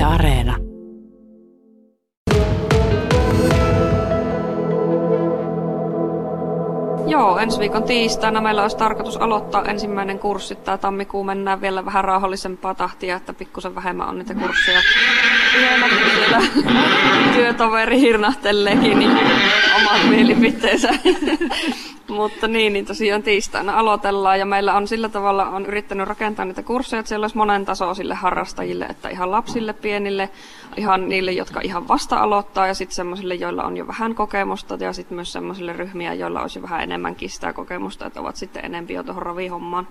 Yle 0.00 0.06
Areena. 0.06 0.56
Joo, 7.06 7.38
ensi 7.38 7.58
viikon 7.58 7.82
tiistaina 7.82 8.40
meillä 8.40 8.62
olisi 8.62 8.76
tarkoitus 8.76 9.16
aloittaa 9.16 9.64
ensimmäinen 9.64 10.18
kurssi. 10.18 10.54
Tämä 10.54 10.78
tammikuu 10.78 11.24
mennään 11.24 11.60
vielä 11.60 11.84
vähän 11.84 12.04
rauhallisempaa 12.04 12.74
tahtia, 12.74 13.16
että 13.16 13.32
pikkusen 13.32 13.74
vähemmän 13.74 14.08
on 14.08 14.18
niitä 14.18 14.34
kursseja. 14.34 14.80
Vielä 15.56 15.86
siellä 16.14 16.42
työtoveri 17.34 18.00
hirnahteleekin 18.00 18.98
niin 18.98 19.18
omat 19.76 20.10
mielipiteensä. 20.10 20.88
Mutta 22.10 22.48
niin, 22.48 22.72
niin 22.72 22.86
tosiaan 22.86 23.22
tiistaina 23.22 23.78
aloitellaan 23.78 24.38
ja 24.38 24.46
meillä 24.46 24.74
on 24.74 24.88
sillä 24.88 25.08
tavalla 25.08 25.48
on 25.48 25.66
yrittänyt 25.66 26.08
rakentaa 26.08 26.44
niitä 26.44 26.62
kursseja, 26.62 27.00
että 27.00 27.08
siellä 27.08 27.24
olisi 27.24 27.36
monen 27.36 27.64
taso 27.64 27.94
sille 27.94 28.14
harrastajille, 28.14 28.84
että 28.84 29.08
ihan 29.08 29.30
lapsille, 29.30 29.72
pienille, 29.72 30.30
ihan 30.76 31.08
niille, 31.08 31.32
jotka 31.32 31.60
ihan 31.60 31.88
vasta 31.88 32.16
aloittaa 32.16 32.66
ja 32.66 32.74
sitten 32.74 32.94
semmoisille, 32.94 33.34
joilla 33.34 33.64
on 33.64 33.76
jo 33.76 33.86
vähän 33.86 34.14
kokemusta 34.14 34.78
ja 34.80 34.92
sitten 34.92 35.14
myös 35.14 35.32
semmoisille 35.32 35.72
ryhmiä, 35.72 36.14
joilla 36.14 36.42
olisi 36.42 36.58
jo 36.58 36.62
vähän 36.62 36.82
enemmänkin 36.82 37.30
sitä 37.30 37.52
kokemusta, 37.52 38.06
että 38.06 38.20
ovat 38.20 38.36
sitten 38.36 38.64
enempi 38.64 38.94
jo 38.94 39.02
tuohon 39.02 39.22
ravihommaan 39.22 39.88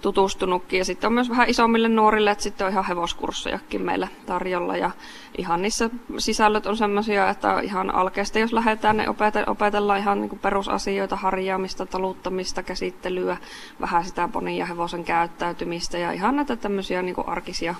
tutustunutkin. 0.00 0.78
Ja 0.78 0.84
sitten 0.84 1.08
on 1.08 1.14
myös 1.14 1.30
vähän 1.30 1.48
isommille 1.48 1.88
nuorille, 1.88 2.30
että 2.30 2.44
sitten 2.44 2.66
on 2.66 2.72
ihan 2.72 2.86
hevoskurssejakin 2.86 3.82
meillä 3.82 4.08
tarjolla. 4.26 4.76
Ja 4.76 4.90
ihan 5.38 5.62
niissä 5.62 5.90
sisällöt 6.18 6.66
on 6.66 6.76
semmoisia, 6.76 7.28
että 7.28 7.60
ihan 7.60 7.94
alkeesta 7.94 8.38
jos 8.38 8.52
lähdetään, 8.52 8.96
niin 8.96 9.08
opetellaan 9.46 9.98
ihan 9.98 10.20
niin 10.20 10.38
perusasioita, 10.38 11.16
harjaamista, 11.16 11.86
taluttamista, 11.86 12.62
käsittelyä, 12.62 13.36
vähän 13.80 14.04
sitä 14.04 14.28
ponin 14.28 14.56
ja 14.56 14.66
hevosen 14.66 15.04
käyttäytymistä 15.04 15.98
ja 15.98 16.12
ihan 16.12 16.36
näitä 16.36 16.56
tämmöisiä 16.56 17.02
niin 17.02 17.16
arkisia 17.26 17.74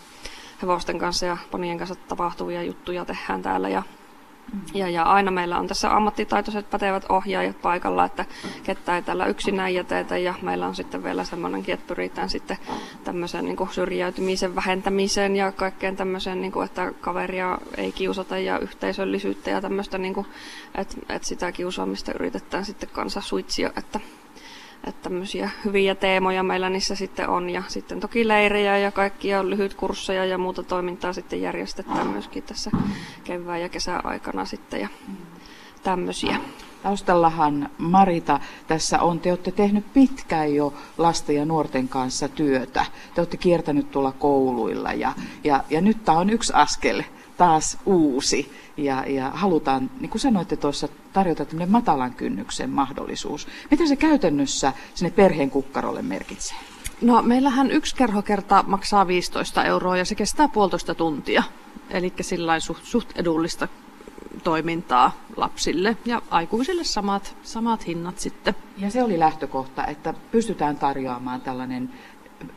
hevosten 0.63 0.99
kanssa 0.99 1.27
ja 1.27 1.37
ponien 1.51 1.79
kanssa 1.79 1.95
tapahtuvia 1.95 2.63
juttuja 2.63 3.05
tehdään 3.05 3.43
täällä. 3.43 3.69
Ja 3.69 3.83
ja, 4.75 4.89
ja 4.89 5.03
aina 5.03 5.31
meillä 5.31 5.59
on 5.59 5.67
tässä 5.67 5.97
ammattitaitoiset 5.97 6.71
pätevät 6.71 7.05
ohjaajat 7.09 7.63
paikalla, 7.63 8.05
että 8.05 8.25
kettä 8.63 8.97
ei 8.97 9.03
tällä 9.03 9.27
yksinään 9.27 9.75
jätetä. 9.75 10.19
Ja 10.19 10.35
meillä 10.43 10.67
on 10.67 10.75
sitten 10.75 11.05
vielä 11.05 11.25
semmoinenkin, 11.25 11.75
että 11.75 11.87
pyritään 11.87 12.31
sitten 12.31 12.59
tämmöisen 13.05 13.45
niin 13.45 13.57
kuin 13.57 13.71
syrjäytymisen 13.71 14.55
vähentämiseen 14.55 15.37
ja 15.37 15.53
kaikkeen 15.53 15.97
tämmöiseen, 15.97 16.41
niin 16.41 16.53
kuin, 16.53 16.65
että 16.65 16.93
kaveria 17.01 17.59
ei 17.77 17.93
kiusata 17.93 18.39
ja 18.39 18.59
yhteisöllisyyttä 18.59 19.51
ja 19.51 19.61
tämmöistä, 19.61 19.99
niin 19.99 20.15
kuin, 20.15 20.27
että, 20.75 20.97
että 21.09 21.29
sitä 21.29 21.53
kiusaamista 21.53 22.13
yritetään 22.13 22.65
sitten 22.65 22.89
kanssa 22.93 23.21
suitsia, 23.21 23.73
että 23.77 24.01
että 24.87 25.03
tämmöisiä 25.03 25.51
hyviä 25.65 25.95
teemoja 25.95 26.43
meillä 26.43 26.71
niissä 26.71 26.95
sitten 26.95 27.29
on. 27.29 27.51
Ja 27.51 27.63
sitten 27.69 28.01
toki 28.01 28.29
leirejä 28.29 28.79
ja 28.79 28.93
kaikkia 28.93 29.45
kursseja 29.77 30.25
ja 30.25 30.39
muuta 30.39 30.63
toimintaa 30.63 31.13
sitten 31.13 31.43
järjestetään 31.43 32.07
myöskin 32.07 32.43
tässä 32.43 32.71
kevään 33.25 33.61
ja 33.61 33.69
kesäaikana 33.69 34.45
sitten 34.45 34.81
ja 34.81 34.89
tämmöisiä. 35.83 36.37
Taustallahan 36.83 37.71
Marita 37.79 38.41
tässä 38.67 39.01
on, 39.01 39.21
te 39.21 39.31
olette 39.31 39.53
tehnyt 39.53 39.93
pitkään 39.93 40.55
jo 40.55 40.75
lasten 40.99 41.37
ja 41.37 41.45
nuorten 41.45 41.89
kanssa 41.89 42.29
työtä. 42.29 42.87
Te 43.15 43.21
olette 43.21 43.37
kiertänyt 43.37 43.91
tuolla 43.91 44.13
kouluilla 44.13 44.93
ja, 44.93 45.13
ja, 45.45 45.65
ja 45.71 45.81
nyt 45.81 46.05
tämä 46.05 46.19
on 46.19 46.31
yksi 46.31 46.53
askel 46.53 47.03
taas 47.41 47.79
uusi 47.87 48.53
ja, 48.77 49.05
ja 49.07 49.31
halutaan, 49.35 49.91
niin 50.01 50.11
kuin 50.11 50.21
sanoitte 50.21 50.57
tuossa, 50.57 50.89
tarjota 51.13 51.45
tämmöinen 51.45 51.71
matalan 51.71 52.15
kynnyksen 52.15 52.71
mahdollisuus. 52.71 53.49
Mitä 53.71 53.87
se 53.87 53.97
käytännössä 53.97 54.73
sinne 54.95 55.11
perheen 55.11 55.51
kukkarolle 55.51 56.03
merkitsee? 56.03 56.57
No 57.03 57.23
meillähän 57.23 57.71
yksi 57.71 57.97
kerhokerta 57.97 58.65
maksaa 58.67 59.07
15 59.07 59.65
euroa 59.65 59.97
ja 59.97 60.05
se 60.05 60.15
kestää 60.15 60.49
puolitoista 60.49 60.95
tuntia. 60.95 61.43
Eli 61.91 62.13
sillä 62.21 62.61
suht, 62.61 62.85
suht 62.85 63.19
edullista 63.19 63.69
toimintaa 64.45 65.13
lapsille 65.37 65.97
ja 66.05 66.23
aikuisille 66.31 66.85
samat, 66.85 67.37
samat 67.43 67.87
hinnat 67.87 68.19
sitten. 68.19 68.55
Ja 68.79 68.91
se 68.91 69.03
oli 69.03 69.19
lähtökohta, 69.19 69.87
että 69.87 70.15
pystytään 70.31 70.77
tarjoamaan 70.77 71.41
tällainen 71.41 71.91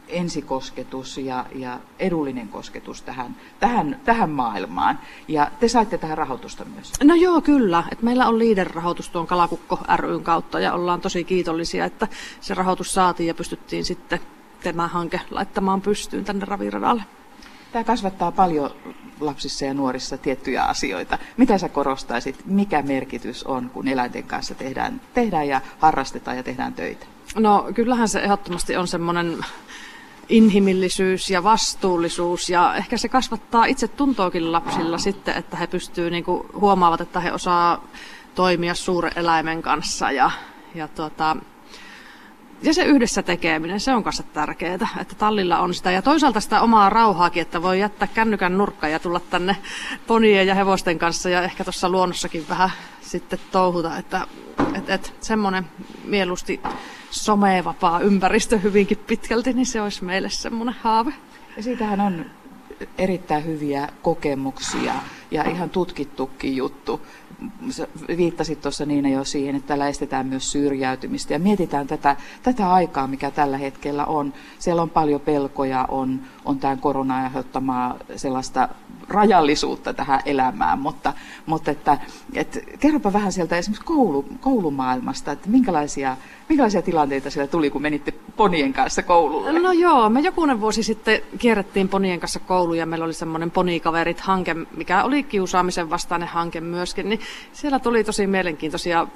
ensikosketus 0.07 1.17
ja, 1.17 1.45
ja 1.55 1.79
edullinen 1.99 2.47
kosketus 2.47 3.01
tähän, 3.01 3.35
tähän, 3.59 3.99
tähän 4.05 4.29
maailmaan. 4.29 4.99
Ja 5.27 5.51
te 5.59 5.67
saitte 5.67 5.97
tähän 5.97 6.17
rahoitusta 6.17 6.66
myös. 6.66 6.91
No 7.03 7.16
joo, 7.16 7.41
kyllä. 7.41 7.83
Et 7.91 8.01
meillä 8.01 8.27
on 8.27 8.39
liiderrahoitus 8.39 9.09
tuon 9.09 9.27
Kalakukko 9.27 9.79
ryn 9.95 10.23
kautta 10.23 10.59
ja 10.59 10.73
ollaan 10.73 11.01
tosi 11.01 11.23
kiitollisia, 11.23 11.85
että 11.85 12.07
se 12.41 12.53
rahoitus 12.53 12.94
saatiin 12.94 13.27
ja 13.27 13.33
pystyttiin 13.33 13.85
sitten 13.85 14.19
tämä 14.63 14.88
hanke 14.88 15.21
laittamaan 15.31 15.81
pystyyn 15.81 16.25
tänne 16.25 16.45
raviradalle. 16.45 17.03
Tämä 17.73 17.84
kasvattaa 17.84 18.31
paljon 18.31 18.72
lapsissa 19.19 19.66
ja 19.66 19.73
nuorissa 19.73 20.17
tiettyjä 20.17 20.63
asioita. 20.63 21.17
Mitä 21.38 21.57
sä 21.57 21.69
korostaisit, 21.69 22.45
mikä 22.45 22.81
merkitys 22.81 23.44
on, 23.44 23.69
kun 23.69 23.88
eläinten 23.88 24.23
kanssa 24.23 24.56
tehdään, 24.56 25.01
tehdään 25.13 25.47
ja 25.47 25.61
harrastetaan 25.79 26.38
ja 26.38 26.44
tehdään 26.44 26.73
töitä? 26.73 27.06
No 27.35 27.67
kyllähän 27.73 28.09
se 28.09 28.19
ehdottomasti 28.19 28.78
on 28.78 28.88
semmoinen 28.88 29.45
inhimillisyys 30.29 31.29
ja 31.29 31.44
vastuullisuus 31.44 32.50
ja 32.50 32.75
ehkä 32.75 32.97
se 32.97 33.09
kasvattaa 33.09 33.66
itse 33.66 33.88
tuntoakin 33.88 34.51
lapsilla 34.51 34.97
sitten, 34.97 35.38
että 35.38 35.57
he 35.57 35.67
pystyvät 35.67 36.12
niinku 36.12 36.45
huomaavat, 36.53 37.01
että 37.01 37.19
he 37.19 37.31
osaa 37.31 37.88
toimia 38.35 38.75
suuren 38.75 39.12
eläimen 39.16 39.62
kanssa 39.62 40.12
ja, 40.12 40.31
ja 40.75 40.88
tuota, 40.88 41.38
ja 42.63 42.74
se 42.74 42.84
yhdessä 42.84 43.24
tekeminen, 43.24 43.79
se 43.79 43.94
on 43.94 44.03
kanssa 44.03 44.24
tärkeää, 44.24 44.74
että 45.01 45.16
tallilla 45.18 45.59
on 45.59 45.74
sitä. 45.74 45.91
Ja 45.91 46.01
toisaalta 46.01 46.40
sitä 46.40 46.62
omaa 46.62 46.90
rauhaakin, 46.90 47.41
että 47.41 47.62
voi 47.62 47.79
jättää 47.79 48.07
kännykän 48.07 48.57
nurkkaan 48.57 48.91
ja 48.91 49.00
tulla 49.00 49.19
tänne 49.19 49.57
ponien 50.07 50.47
ja 50.47 50.56
hevosten 50.56 51.00
kanssa 51.00 51.29
ja 51.29 51.44
ehkä 51.44 51.63
tuossa 51.63 51.90
luonnossakin 51.90 52.46
vähän 52.50 52.72
sitten 53.01 53.40
touhuta. 53.51 53.97
Että 53.97 54.28
et, 54.75 54.90
et, 54.90 55.13
semmoinen 55.22 55.66
mieluusti 56.03 56.62
somevapaa 57.12 58.00
ympäristö 58.00 58.57
hyvinkin 58.57 58.97
pitkälti, 58.97 59.53
niin 59.53 59.66
se 59.66 59.81
olisi 59.81 60.03
meille 60.03 60.30
semmoinen 60.30 60.75
haave. 60.81 61.13
Ja 61.57 61.63
siitähän 61.63 62.01
on 62.01 62.25
erittäin 62.97 63.45
hyviä 63.45 63.90
kokemuksia 64.01 64.94
ja 65.33 65.49
ihan 65.49 65.69
tutkittukin 65.69 66.55
juttu 66.55 67.01
viittasit 68.17 68.61
tuossa 68.61 68.85
Niina 68.85 69.09
jo 69.09 69.23
siihen, 69.23 69.55
että 69.55 69.67
tällä 69.67 69.88
estetään 69.88 70.27
myös 70.27 70.51
syrjäytymistä 70.51 71.33
ja 71.33 71.39
mietitään 71.39 71.88
tätä, 71.88 72.16
tätä 72.44 72.73
aikaa, 72.73 73.07
mikä 73.07 73.31
tällä 73.31 73.57
hetkellä 73.57 74.05
on. 74.05 74.33
Siellä 74.59 74.81
on 74.81 74.89
paljon 74.89 75.21
pelkoja, 75.21 75.85
on, 75.89 76.21
on 76.45 76.59
tämän 76.59 76.79
korona 76.79 77.23
aiheuttamaa 77.23 77.95
sellaista 78.16 78.69
rajallisuutta 79.09 79.94
tähän 79.94 80.19
elämään, 80.25 80.80
mutta, 80.80 81.14
mutta 81.46 81.72
että, 81.72 81.97
että 82.34 82.59
kerropa 82.80 83.14
vähän 83.14 83.31
sieltä 83.31 83.58
esimerkiksi 83.58 83.86
koulu, 83.86 84.25
koulumaailmasta, 84.40 85.31
että 85.31 85.50
minkälaisia, 85.50 86.18
minkälaisia 86.50 86.81
tilanteita 86.81 87.30
siellä 87.30 87.47
tuli, 87.47 87.69
kun 87.69 87.81
menitte 87.81 88.13
ponien 88.38 88.74
kanssa 88.74 89.03
koululle? 89.03 89.59
No 89.59 89.72
joo, 89.72 90.09
me 90.09 90.19
jokunen 90.19 90.62
vuosi 90.62 90.84
sitten 90.84 91.22
kierrettiin 91.38 91.90
ponien 91.90 92.19
kanssa 92.19 92.40
kouluja 92.40 92.80
ja 92.80 92.86
meillä 92.86 93.06
oli 93.06 93.13
semmoinen 93.13 93.52
ponikaverit-hanke, 93.52 94.53
mikä 94.78 95.03
oli 95.03 95.24
kiusaamisen 95.24 95.90
vastainen 95.90 96.28
hanke 96.28 96.62
myöskin, 96.62 97.09
niin 97.09 97.19
siellä 97.53 97.80
tuli 97.80 98.03
tosi 98.03 98.28
mielenkiintoisia 98.28 99.08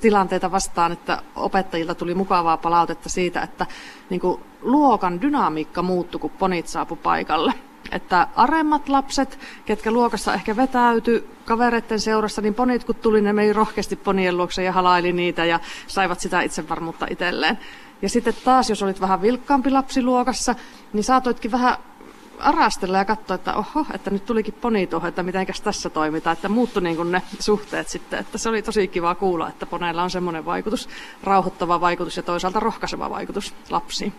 tilanteita 0.00 0.50
vastaan, 0.50 0.92
että 0.92 1.22
opettajilta 1.36 1.94
tuli 1.94 2.14
mukavaa 2.14 2.56
palautetta 2.56 3.08
siitä, 3.08 3.42
että 3.42 3.66
niin 4.10 4.20
kuin, 4.20 4.40
luokan 4.62 5.20
dynamiikka 5.20 5.82
muuttui, 5.82 6.20
kun 6.20 6.30
ponit 6.30 6.66
saapu 6.66 6.96
paikalle. 6.96 7.54
Että 7.90 8.28
aremmat 8.36 8.88
lapset, 8.88 9.38
ketkä 9.66 9.90
luokassa 9.90 10.34
ehkä 10.34 10.56
vetäytyi 10.56 11.28
kavereiden 11.44 12.00
seurassa, 12.00 12.42
niin 12.42 12.54
ponit 12.54 12.84
kun 12.84 12.94
tuli, 12.94 13.20
ne 13.20 13.32
meni 13.32 13.52
rohkeasti 13.52 13.96
ponien 13.96 14.36
luokse 14.36 14.62
ja 14.62 14.72
halaili 14.72 15.12
niitä 15.12 15.44
ja 15.44 15.60
saivat 15.86 16.20
sitä 16.20 16.40
itsevarmuutta 16.42 17.06
itselleen. 17.10 17.58
Ja 18.02 18.08
sitten 18.08 18.34
taas, 18.44 18.70
jos 18.70 18.82
olit 18.82 19.00
vähän 19.00 19.22
vilkkaampi 19.22 19.70
lapsi 19.70 20.02
luokassa, 20.02 20.54
niin 20.92 21.04
saatoitkin 21.04 21.50
vähän 21.50 21.76
arastella 22.38 22.98
ja 22.98 23.04
katsoa, 23.04 23.34
että 23.34 23.54
oho, 23.54 23.86
että 23.94 24.10
nyt 24.10 24.26
tulikin 24.26 24.54
poni 24.54 24.86
tuohon, 24.86 25.08
että 25.08 25.22
mitenkäs 25.22 25.60
tässä 25.60 25.90
toimitaan, 25.90 26.34
että 26.34 26.48
muuttui 26.48 26.82
niin 26.82 27.12
ne 27.12 27.22
suhteet 27.40 27.88
sitten, 27.88 28.18
että 28.18 28.38
se 28.38 28.48
oli 28.48 28.62
tosi 28.62 28.88
kiva 28.88 29.14
kuulla, 29.14 29.48
että 29.48 29.66
poneilla 29.66 30.02
on 30.02 30.10
semmoinen 30.10 30.44
vaikutus, 30.44 30.88
rauhoittava 31.22 31.80
vaikutus 31.80 32.16
ja 32.16 32.22
toisaalta 32.22 32.60
rohkaiseva 32.60 33.10
vaikutus 33.10 33.54
lapsiin. 33.70 34.12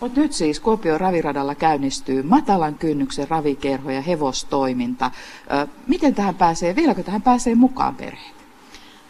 Mutta 0.00 0.20
nyt 0.20 0.32
siis 0.32 0.60
Kuopion 0.60 1.00
raviradalla 1.00 1.54
käynnistyy 1.54 2.22
matalan 2.22 2.74
kynnyksen 2.74 3.28
ravikerho 3.28 3.90
ja 3.90 4.00
hevostoiminta. 4.00 5.10
Miten 5.86 6.14
tähän 6.14 6.34
pääsee, 6.34 6.76
vieläkö 6.76 7.02
tähän 7.02 7.22
pääsee 7.22 7.54
mukaan 7.54 7.96
perheet? 7.96 8.39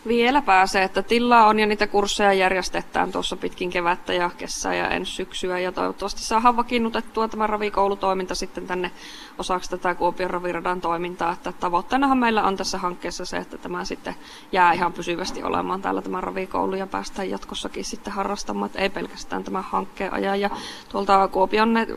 Vielä 0.07 0.43
pääsee, 0.43 0.83
että 0.83 1.03
tilaa 1.03 1.47
on 1.47 1.59
ja 1.59 1.67
niitä 1.67 1.87
kursseja 1.87 2.33
järjestetään 2.33 3.13
tuossa 3.13 3.37
pitkin 3.37 3.71
kevättä 3.71 4.13
ja 4.13 4.31
kesää 4.39 4.75
ja 4.75 4.89
ensi 4.89 5.13
syksyä. 5.13 5.59
Ja 5.59 5.73
toivottavasti 5.73 6.23
saadaan 6.23 6.57
vakiinnutettua 6.57 7.29
tämä 7.29 7.47
ravikoulutoiminta 7.47 8.35
sitten 8.35 8.67
tänne 8.67 8.91
osaksi 9.39 9.71
tätä 9.71 9.95
Kuopion 9.95 10.31
raviradan 10.31 10.81
toimintaa. 10.81 11.33
Että 11.33 11.53
tavoitteenahan 11.53 12.19
meillä 12.19 12.43
on 12.43 12.57
tässä 12.57 12.79
hankkeessa 12.79 13.25
se, 13.25 13.37
että 13.37 13.59
tämä 13.59 13.85
sitten 13.85 14.15
jää 14.53 14.73
ihan 14.73 14.93
pysyvästi 14.93 15.43
olemaan 15.43 15.83
täällä 15.83 16.03
tämä 16.03 16.21
ravikoulu 16.21 16.75
ja 16.75 16.87
päästään 16.87 17.31
jatkossakin 17.31 17.85
sitten 17.85 18.13
harrastamaan, 18.13 18.67
että 18.67 18.79
ei 18.79 18.91
pelkästään 18.91 19.45
tämä 19.45 19.63
hankkeen 19.63 20.13
ajan. 20.13 20.41
Ja 20.41 20.51
tuolta 20.89 21.29
Kuopion 21.29 21.75
net, 21.75 21.89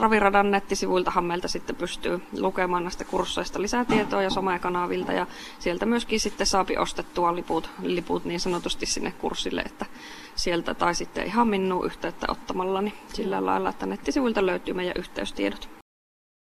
raviradan 0.00 0.50
nettisivuiltahan 0.50 1.24
meiltä 1.24 1.48
sitten 1.48 1.76
pystyy 1.76 2.22
lukemaan 2.38 2.82
näistä 2.82 3.04
kursseista 3.04 3.62
lisää 3.62 3.84
tietoa 3.84 4.22
ja 4.22 4.30
somekanavilta 4.30 5.12
ja 5.12 5.26
sieltä 5.58 5.86
myöskin 5.86 6.20
sitten 6.20 6.46
saapi 6.46 6.76
ostettua 6.76 7.34
liput 7.34 7.51
liput, 7.52 7.70
liput 7.82 8.24
niin 8.24 8.40
sanotusti 8.40 8.86
sinne 8.86 9.12
kurssille, 9.12 9.60
että 9.60 9.86
sieltä 10.34 10.74
tai 10.74 10.94
sitten 10.94 11.26
ihan 11.26 11.48
minun 11.48 11.86
yhteyttä 11.86 12.26
ottamalla, 12.28 12.82
niin 12.82 12.94
sillä 13.12 13.46
lailla, 13.46 13.70
että 13.70 13.86
nettisivuilta 13.86 14.46
löytyy 14.46 14.74
meidän 14.74 14.94
yhteystiedot. 14.98 15.81